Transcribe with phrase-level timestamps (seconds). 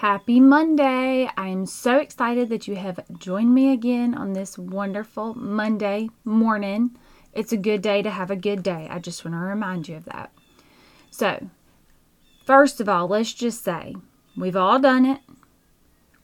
[0.00, 1.28] Happy Monday!
[1.36, 6.96] I am so excited that you have joined me again on this wonderful Monday morning.
[7.34, 8.88] It's a good day to have a good day.
[8.90, 10.32] I just want to remind you of that.
[11.10, 11.50] So,
[12.46, 13.94] first of all, let's just say
[14.34, 15.20] we've all done it.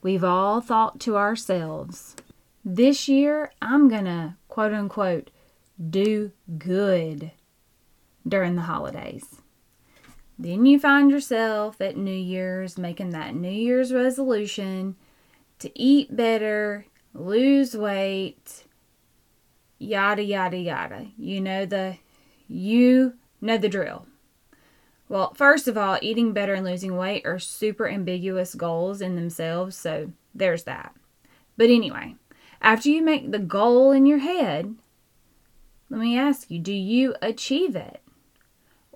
[0.01, 2.17] We've all thought to ourselves,
[2.65, 5.31] this year I'm going to quote unquote
[5.91, 7.31] do good
[8.27, 9.43] during the holidays.
[10.39, 14.97] Then you find yourself at New Year's making that New Year's resolution
[15.59, 18.65] to eat better, lose weight,
[19.79, 21.07] yada, yada, yada.
[21.17, 21.97] You know the,
[22.49, 24.07] you know the drill.
[25.09, 29.77] Well, first of all, eating better and losing weight are super ambiguous goals in themselves,
[29.77, 30.95] so there's that.
[31.57, 32.17] But anyway,
[32.61, 34.75] after you make the goal in your head,
[35.89, 38.03] let me ask you do you achieve it?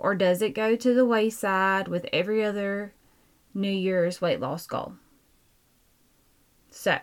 [0.00, 2.94] Or does it go to the wayside with every other
[3.52, 4.94] New Year's weight loss goal?
[6.70, 6.96] So,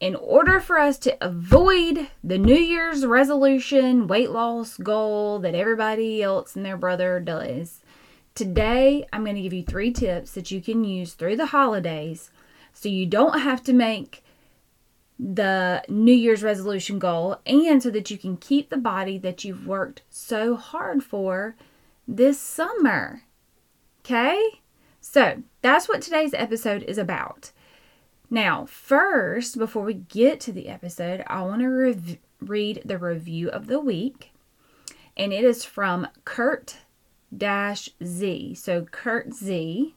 [0.00, 6.22] in order for us to avoid the New Year's resolution weight loss goal that everybody
[6.22, 7.82] else and their brother does,
[8.34, 12.30] today I'm going to give you three tips that you can use through the holidays
[12.72, 14.24] so you don't have to make
[15.22, 19.66] the New Year's resolution goal and so that you can keep the body that you've
[19.66, 21.56] worked so hard for
[22.08, 23.22] this summer.
[24.00, 24.60] Okay?
[25.00, 27.52] So that's what today's episode is about.
[28.30, 33.50] Now, first, before we get to the episode, I want to rev- read the review
[33.50, 34.32] of the week,
[35.16, 36.78] and it is from Kurt
[37.36, 38.54] Z.
[38.54, 39.94] So, Kurt Z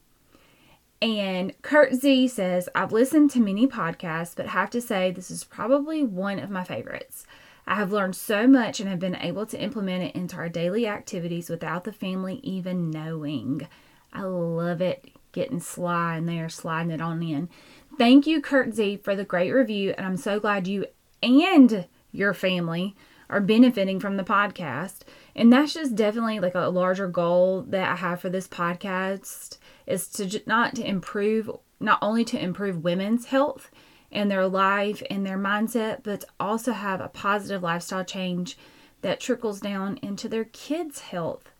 [1.04, 5.44] and Kurt Z says, I've listened to many podcasts, but have to say this is
[5.44, 7.28] probably one of my favorites.
[7.68, 10.88] I have learned so much and have been able to implement it into our daily
[10.88, 13.68] activities without the family even knowing.
[14.14, 17.50] I love it getting sly in there, sliding it on in.
[17.98, 20.86] Thank you, Kurt Z, for the great review, and I'm so glad you
[21.22, 22.96] and your family
[23.30, 25.00] are benefiting from the podcast.
[25.35, 30.08] And that's just definitely like a larger goal that I have for this podcast is
[30.10, 31.50] to not to improve
[31.80, 33.70] not only to improve women's health
[34.12, 38.58] and their life and their mindset, but also have a positive lifestyle change
[39.02, 41.52] that trickles down into their kids' health.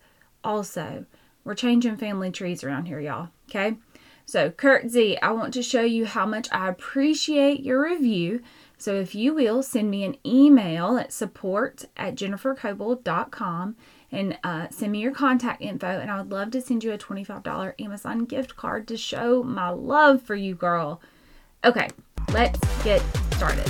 [0.42, 1.04] Also,
[1.44, 3.28] we're changing family trees around here, y'all.
[3.50, 3.76] Okay.
[4.26, 8.42] So, Kurt Z, I want to show you how much I appreciate your review.
[8.78, 13.76] So, if you will, send me an email at support at jennifercoble.com
[14.14, 15.86] and uh, send me your contact info.
[15.86, 19.70] And I would love to send you a $25 Amazon gift card to show my
[19.70, 21.00] love for you, girl.
[21.64, 21.88] Okay,
[22.32, 23.02] let's get
[23.34, 23.66] started.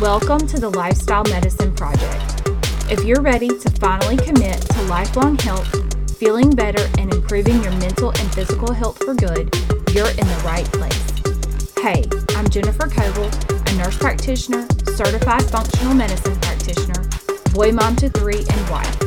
[0.00, 2.42] Welcome to the Lifestyle Medicine Project.
[2.88, 5.68] If you're ready to finally commit to lifelong health,
[6.16, 9.52] feeling better, and improving your mental and physical health for good,
[9.92, 11.74] you're in the right place.
[11.82, 12.04] Hey,
[12.36, 13.30] I'm Jennifer Coble,
[13.66, 14.66] a nurse practitioner,
[14.98, 17.04] certified functional medicine practitioner,
[17.52, 18.98] boy mom to three, and wife.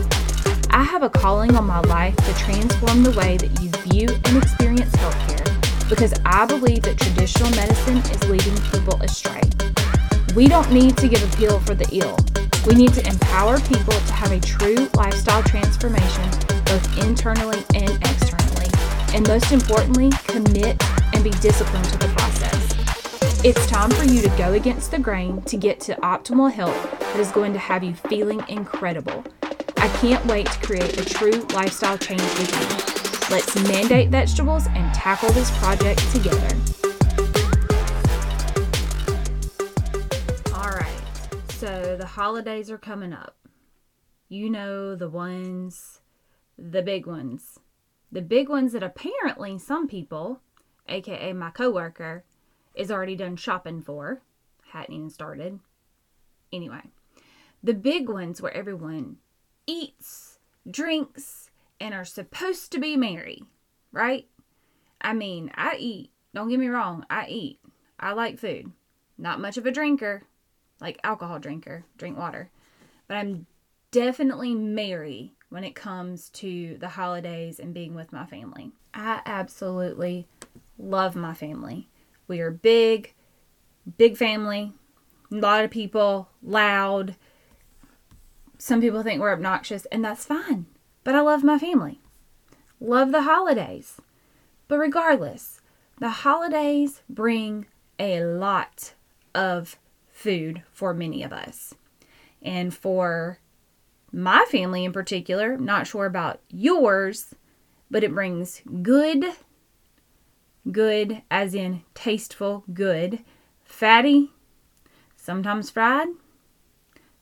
[0.70, 4.38] I have a calling on my life to transform the way that you view and
[4.38, 9.42] experience healthcare because I believe that traditional medicine is leading people astray.
[10.34, 12.16] We don't need to give a pill for the ill.
[12.66, 16.30] We need to empower people to have a true lifestyle transformation,
[16.72, 18.72] both internally and externally.
[19.14, 20.82] And most importantly, commit
[21.12, 22.31] and be disciplined to the process.
[23.44, 27.20] It's time for you to go against the grain to get to optimal health that
[27.20, 29.24] is going to have you feeling incredible.
[29.78, 33.36] I can't wait to create a true lifestyle change with you.
[33.36, 36.56] Let's mandate vegetables and tackle this project together.
[40.54, 41.02] All right,
[41.54, 43.38] so the holidays are coming up.
[44.30, 46.02] You know the ones,
[46.60, 47.58] the big ones.
[48.12, 50.42] The big ones that apparently some people,
[50.88, 52.24] aka my coworker,
[52.76, 54.22] is already done shopping for.
[54.72, 55.60] Hadn't even started.
[56.54, 56.82] Anyway,
[57.64, 59.18] the big ones where everyone
[59.68, 60.40] eats,
[60.70, 63.44] drinks, and are supposed to be merry,
[63.92, 64.28] right?
[65.02, 66.12] I mean, I eat.
[66.34, 67.60] Don't get me wrong, I eat.
[68.00, 68.72] I like food.
[69.18, 70.24] Not much of a drinker,
[70.80, 72.50] like alcohol drinker, drink water.
[73.08, 73.46] But I'm
[73.92, 78.72] definitely merry when it comes to the holidays and being with my family.
[78.94, 80.28] I absolutely
[80.78, 81.88] love my family.
[82.32, 83.14] We are big,
[83.98, 84.72] big family,
[85.30, 87.18] a lot of people, loud.
[88.58, 90.66] Some people think we're obnoxious, and that's fine.
[91.04, 92.00] But I love my family.
[92.80, 93.98] Love the holidays.
[94.70, 95.60] But regardless,
[96.00, 97.66] the holidays bring
[98.00, 98.94] a lot
[99.36, 99.78] of
[100.10, 101.76] food for many of us.
[102.42, 103.40] And for
[104.14, 107.36] my family in particular, not sure about yours,
[107.90, 109.26] but it brings good,
[110.70, 113.20] good as in tasteful, good,
[113.64, 114.32] fatty,
[115.16, 116.10] sometimes fried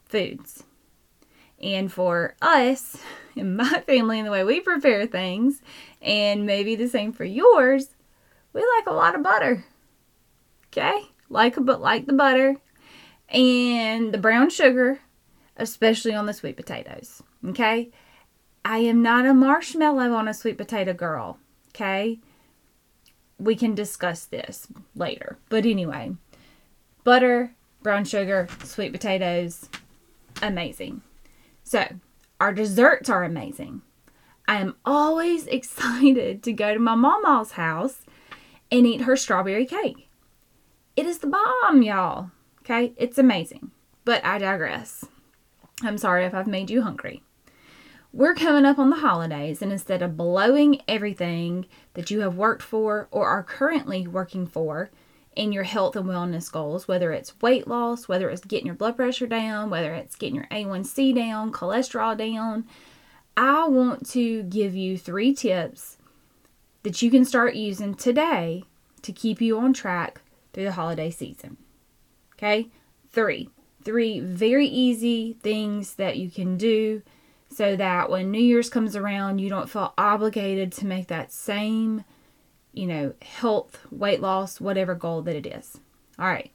[0.06, 0.64] foods.
[1.62, 2.98] And for us,
[3.36, 5.62] in my family, and the way we prepare things,
[6.02, 7.96] and maybe the same for yours,
[8.54, 9.66] we like a lot of butter.
[10.68, 11.02] Okay?
[11.30, 12.56] Like but like the butter
[13.30, 15.00] and the brown sugar,
[15.58, 17.22] especially on the sweet potatoes.
[17.46, 17.92] Okay?
[18.66, 21.38] I am not a marshmallow on a sweet potato girl.
[21.70, 22.20] Okay?
[23.40, 25.38] We can discuss this later.
[25.50, 26.16] But anyway,
[27.04, 29.70] butter, brown sugar, sweet potatoes,
[30.42, 31.02] amazing.
[31.64, 31.86] So,
[32.40, 33.82] our desserts are amazing.
[34.48, 38.02] I am always excited to go to my mama's house
[38.72, 40.10] and eat her strawberry cake.
[40.96, 42.32] It is the bomb, y'all.
[42.62, 42.94] Okay?
[42.98, 43.72] It's amazing.
[44.06, 45.06] But I digress.
[45.82, 47.24] I'm sorry if I've made you hungry.
[48.12, 52.64] We're coming up on the holidays, and instead of blowing everything that you have worked
[52.64, 54.90] for or are currently working for
[55.36, 58.96] in your health and wellness goals, whether it's weight loss, whether it's getting your blood
[58.96, 62.66] pressure down, whether it's getting your A1C down, cholesterol down,
[63.38, 65.98] I want to give you three tips
[66.82, 68.64] that you can start using today
[69.04, 70.22] to keep you on track
[70.52, 71.58] through the holiday season.
[72.34, 72.70] Okay?
[73.12, 73.50] Three.
[73.84, 77.04] Three very easy things that you can do
[77.50, 82.04] so that when New Year's comes around, you don't feel obligated to make that same,
[82.74, 85.80] you know, health, weight loss, whatever goal that it is.
[86.18, 86.52] All right.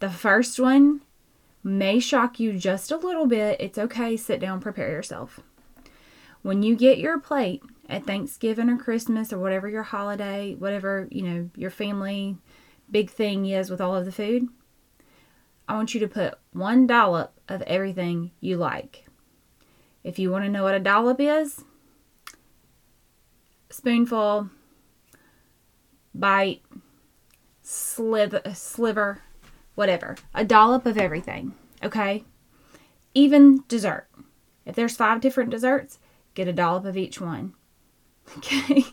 [0.00, 1.02] The first one
[1.62, 3.60] may shock you just a little bit.
[3.60, 4.16] It's okay.
[4.16, 5.40] Sit down, prepare yourself.
[6.42, 11.22] When you get your plate at Thanksgiving or Christmas or whatever your holiday, whatever, you
[11.22, 12.36] know, your family
[12.90, 14.48] big thing is with all of the food,
[15.68, 19.01] I want you to put one dollop of everything you like.
[20.04, 21.64] If you want to know what a dollop is,
[23.70, 24.50] spoonful,
[26.14, 26.62] bite,
[27.62, 29.22] sliver, sliver,
[29.74, 30.16] whatever.
[30.34, 32.24] A dollop of everything, okay?
[33.14, 34.08] Even dessert.
[34.64, 35.98] If there's five different desserts,
[36.34, 37.54] get a dollop of each one.
[38.38, 38.84] Okay?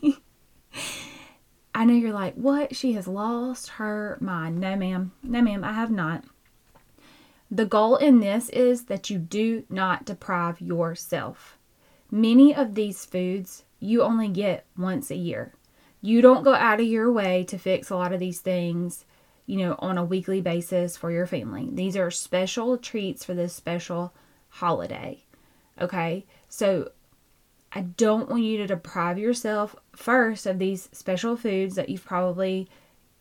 [1.72, 2.74] I know you're like, what?
[2.74, 4.60] She has lost her mind.
[4.60, 5.12] No, ma'am.
[5.22, 6.24] No, ma'am, I have not.
[7.50, 11.58] The goal in this is that you do not deprive yourself.
[12.10, 15.54] Many of these foods you only get once a year.
[16.00, 19.04] You don't go out of your way to fix a lot of these things,
[19.46, 21.68] you know, on a weekly basis for your family.
[21.72, 24.14] These are special treats for this special
[24.48, 25.24] holiday.
[25.80, 26.26] Okay?
[26.48, 26.92] So
[27.72, 32.68] I don't want you to deprive yourself first of these special foods that you've probably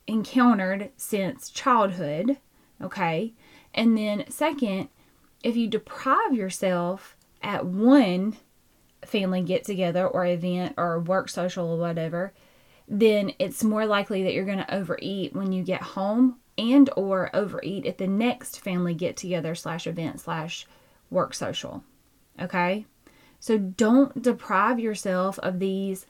[0.08, 2.38] encountered since childhood.
[2.82, 3.34] Okay?
[3.74, 4.90] And then, second,
[5.44, 8.38] if you deprive yourself at one
[9.06, 12.34] family get together or event or work social or whatever,
[12.88, 17.34] then it's more likely that you're going to overeat when you get home and or
[17.34, 20.66] overeat at the next family get together slash event slash
[21.10, 21.84] work social.
[22.42, 22.86] Okay?
[23.40, 26.06] So don't deprive yourself of these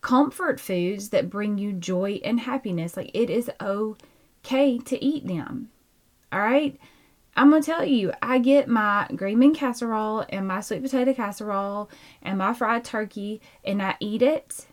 [0.00, 2.96] comfort foods that bring you joy and happiness.
[2.96, 5.70] Like it is okay to eat them.
[6.32, 6.78] All right?
[7.34, 11.90] I'm gonna tell you, I get my green bean casserole and my sweet potato casserole
[12.20, 14.66] and my fried turkey, and I eat it,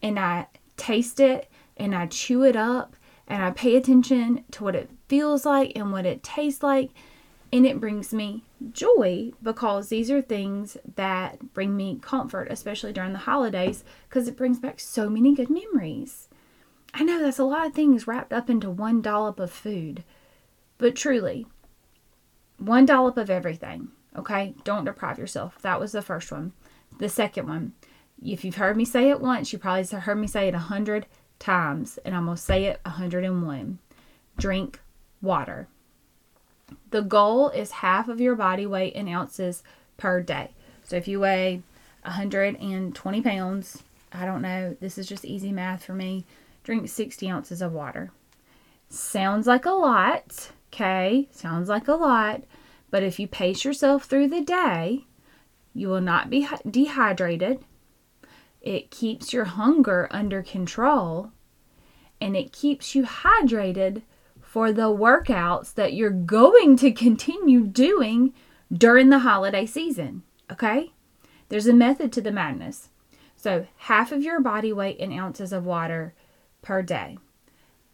[0.00, 2.94] and I taste it, and I chew it up,
[3.26, 6.90] and I pay attention to what it feels like and what it tastes like,
[7.52, 13.12] and it brings me joy because these are things that bring me comfort, especially during
[13.12, 16.28] the holidays, because it brings back so many good memories.
[16.94, 20.04] I know that's a lot of things wrapped up into one dollop of food,
[20.78, 21.46] but truly,
[22.60, 23.88] one dollop of everything.
[24.16, 24.54] Okay?
[24.64, 25.60] Don't deprive yourself.
[25.62, 26.52] That was the first one.
[26.98, 27.72] The second one,
[28.22, 31.06] if you've heard me say it once, you probably heard me say it a hundred
[31.38, 33.78] times, and I'm to say it a hundred and one.
[34.36, 34.80] Drink
[35.22, 35.68] water.
[36.90, 39.62] The goal is half of your body weight in ounces
[39.96, 40.50] per day.
[40.84, 41.62] So if you weigh
[42.02, 46.24] 120 pounds, I don't know, this is just easy math for me,
[46.64, 48.10] drink 60 ounces of water.
[48.88, 52.42] Sounds like a lot, Okay, sounds like a lot,
[52.90, 55.06] but if you pace yourself through the day,
[55.74, 57.64] you will not be dehydrated.
[58.60, 61.32] It keeps your hunger under control
[62.20, 64.02] and it keeps you hydrated
[64.40, 68.34] for the workouts that you're going to continue doing
[68.72, 70.22] during the holiday season.
[70.50, 70.92] Okay?
[71.48, 72.90] There's a method to the madness.
[73.36, 76.14] So, half of your body weight in ounces of water
[76.60, 77.16] per day.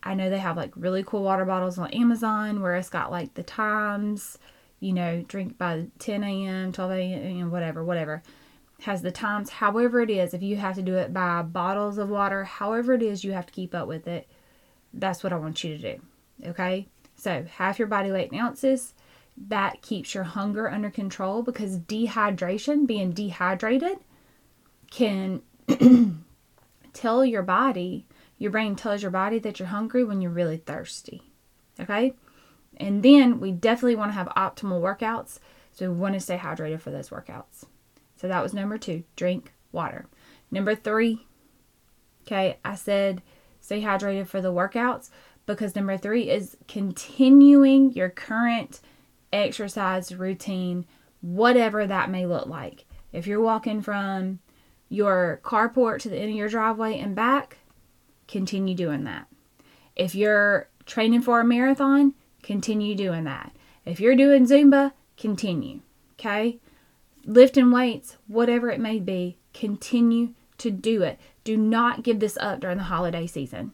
[0.06, 3.34] I know they have like really cool water bottles on Amazon where it's got like
[3.34, 4.38] the times,
[4.78, 8.22] you know, drink by 10 a.m., 12 a.m., whatever, whatever.
[8.82, 12.08] Has the times, however it is, if you have to do it by bottles of
[12.08, 14.28] water, however it is you have to keep up with it,
[14.94, 16.00] that's what I want you to do.
[16.50, 16.86] Okay?
[17.16, 18.94] So, half your body weight in ounces,
[19.48, 23.98] that keeps your hunger under control because dehydration, being dehydrated,
[24.90, 25.42] can
[26.92, 28.06] tell your body,
[28.38, 31.22] your brain tells your body that you're hungry when you're really thirsty.
[31.80, 32.14] Okay?
[32.76, 35.38] And then we definitely want to have optimal workouts.
[35.72, 37.64] So we want to stay hydrated for those workouts.
[38.16, 40.06] So that was number two drink water.
[40.50, 41.26] Number three,
[42.26, 43.22] okay, I said
[43.60, 45.10] stay hydrated for the workouts
[45.44, 48.80] because number three is continuing your current
[49.32, 50.86] exercise routine,
[51.20, 52.84] whatever that may look like.
[53.12, 54.40] If you're walking from
[54.88, 57.58] your carport to the end of your driveway and back,
[58.28, 59.26] continue doing that.
[59.95, 63.52] If you're training for a marathon, continue doing that.
[63.85, 65.80] If you're doing Zumba, continue.
[66.18, 66.59] Okay?
[67.25, 71.18] Lifting weights, whatever it may be, continue to do it.
[71.45, 73.73] Do not give this up during the holiday season.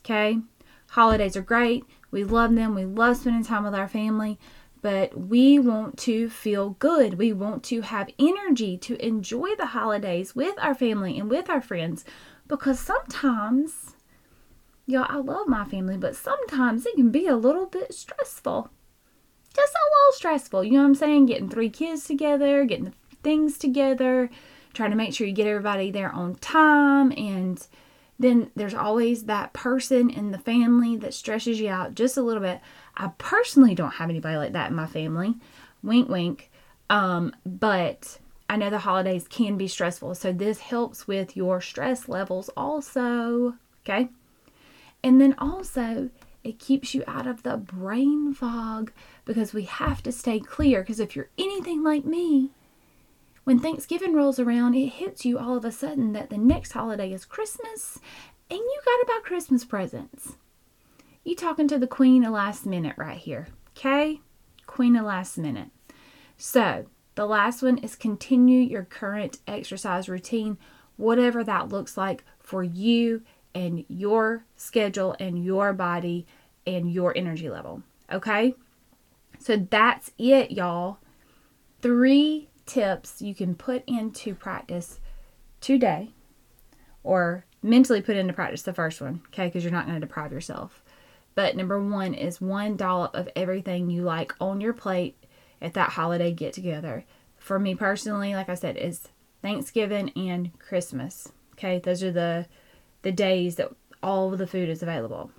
[0.00, 0.38] Okay?
[0.90, 1.84] Holidays are great.
[2.10, 2.74] We love them.
[2.74, 4.38] We love spending time with our family.
[4.80, 7.18] But we want to feel good.
[7.18, 11.60] We want to have energy to enjoy the holidays with our family and with our
[11.60, 12.04] friends
[12.48, 13.94] because sometimes
[14.88, 18.70] Y'all, I love my family, but sometimes it can be a little bit stressful.
[19.54, 20.64] Just a little stressful.
[20.64, 21.26] You know what I'm saying?
[21.26, 24.30] Getting three kids together, getting things together,
[24.72, 27.12] trying to make sure you get everybody there on time.
[27.18, 27.64] And
[28.18, 32.42] then there's always that person in the family that stresses you out just a little
[32.42, 32.62] bit.
[32.96, 35.34] I personally don't have anybody like that in my family.
[35.82, 36.50] Wink, wink.
[36.88, 40.14] Um, but I know the holidays can be stressful.
[40.14, 43.54] So this helps with your stress levels also.
[43.84, 44.08] Okay.
[45.02, 46.10] And then also,
[46.42, 48.92] it keeps you out of the brain fog
[49.24, 50.80] because we have to stay clear.
[50.80, 52.50] Because if you're anything like me,
[53.44, 57.12] when Thanksgiving rolls around, it hits you all of a sudden that the next holiday
[57.12, 57.98] is Christmas
[58.50, 60.36] and you got to buy Christmas presents.
[61.24, 64.20] You talking to the queen of last minute right here, okay?
[64.66, 65.68] Queen of last minute.
[66.38, 66.86] So,
[67.18, 70.56] the last one is continue your current exercise routine,
[70.96, 73.22] whatever that looks like for you
[73.56, 76.28] and your schedule and your body
[76.64, 77.82] and your energy level.
[78.12, 78.54] Okay?
[79.40, 80.98] So that's it, y'all.
[81.82, 85.00] Three tips you can put into practice
[85.60, 86.10] today
[87.02, 89.46] or mentally put into practice the first one, okay?
[89.46, 90.84] Because you're not going to deprive yourself.
[91.34, 95.16] But number one is one dollop of everything you like on your plate
[95.60, 97.04] at that holiday get together.
[97.36, 99.08] For me personally, like I said, is
[99.42, 101.32] Thanksgiving and Christmas.
[101.52, 102.46] Okay, those are the
[103.02, 103.70] the days that
[104.02, 105.30] all the food is available.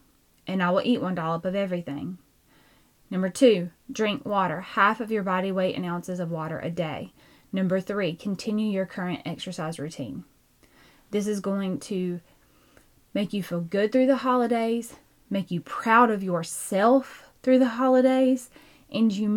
[0.47, 2.17] And I will eat one dollop of everything.
[3.11, 7.11] Number two, drink water, half of your body weight in ounces of water a day.
[7.51, 10.23] Number three, continue your current exercise routine.
[11.11, 12.21] This is going to
[13.13, 14.95] make you feel good through the holidays,
[15.29, 18.49] make you proud of yourself through the holidays,
[18.91, 19.27] and you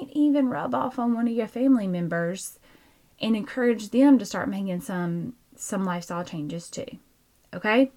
[0.00, 2.58] might even rub off on one of your family members
[3.20, 6.86] and encourage them to start making some some lifestyle changes too.
[7.52, 7.90] Okay?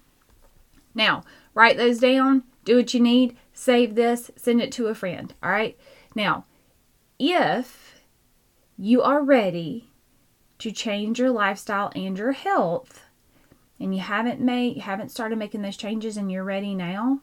[0.94, 5.32] Now, write those down, do what you need, save this, send it to a friend.
[5.42, 5.78] All right?
[6.14, 6.44] Now,
[7.18, 8.02] if
[8.76, 9.88] you are ready
[10.58, 13.04] to change your lifestyle and your health,
[13.80, 17.20] and you haven't made, you haven't started making those changes and you're ready now,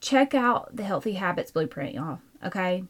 [0.00, 2.20] check out the Healthy Habits Blueprint, y'all.
[2.46, 2.84] Okay?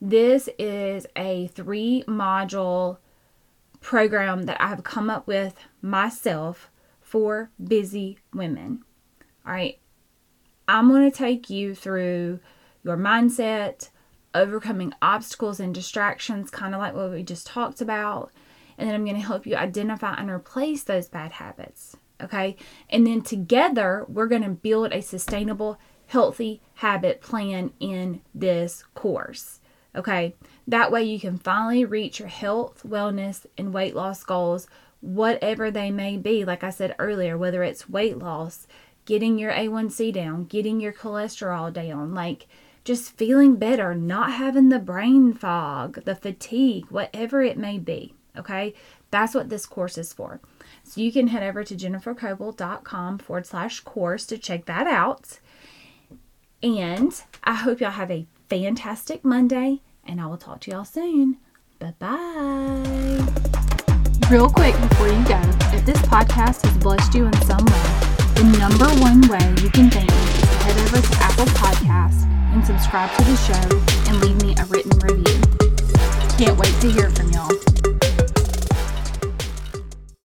[0.00, 2.98] This is a three module
[3.80, 8.84] program that I have come up with myself for busy women.
[9.46, 9.78] All right,
[10.68, 12.40] I'm going to take you through
[12.84, 13.88] your mindset,
[14.34, 18.30] overcoming obstacles and distractions, kind of like what we just talked about.
[18.78, 21.96] And then I'm going to help you identify and replace those bad habits.
[22.22, 22.56] Okay.
[22.88, 25.78] And then together, we're going to build a sustainable,
[26.10, 29.60] healthy habit plan in this course.
[29.94, 30.34] Okay.
[30.66, 34.68] That way, you can finally reach your health, wellness, and weight loss goals
[35.00, 36.44] whatever they may be.
[36.44, 38.66] Like I said earlier, whether it's weight loss,
[39.04, 42.46] getting your A1C down, getting your cholesterol down, like
[42.84, 48.14] just feeling better, not having the brain fog, the fatigue, whatever it may be.
[48.36, 48.74] Okay,
[49.10, 50.40] that's what this course is for.
[50.84, 55.40] So you can head over to jennifercoble.com forward slash course to check that out.
[56.62, 61.38] And I hope y'all have a fantastic Monday, and I will talk to y'all soon.
[61.78, 63.26] Bye bye.
[64.30, 65.40] Real quick before you go,
[65.72, 67.90] if this podcast has blessed you in some way,
[68.34, 72.24] the number one way you can thank me is to head over to Apple Podcasts
[72.52, 75.40] and subscribe to the show and leave me a written review.
[76.36, 77.99] Can't wait to hear from y'all.